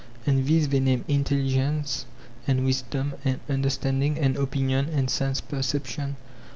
[0.25, 2.07] And these they name intelligence
[2.47, 6.15] and wisdom and understanding and opinion and sense perception.